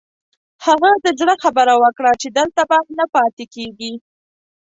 [0.65, 3.93] هغه د زړه خبره وکړه چې دلته به نه پاتې کېږي.